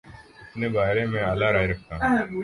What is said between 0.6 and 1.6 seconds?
بارے میں اعلی